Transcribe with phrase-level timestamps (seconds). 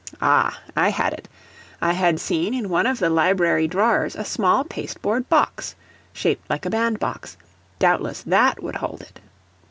[0.19, 0.57] Ah!
[0.75, 1.29] I had it.
[1.79, 5.75] I had seen in one of the library drawers a small pasteboard box,
[6.11, 7.37] shaped like a band box
[7.77, 9.19] doubtless THAT would hold it.